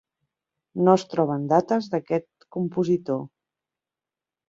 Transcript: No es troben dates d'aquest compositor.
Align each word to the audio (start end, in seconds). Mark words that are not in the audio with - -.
No 0.87 0.95
es 1.01 1.05
troben 1.11 1.45
dates 1.53 1.91
d'aquest 1.93 2.51
compositor. 2.59 3.25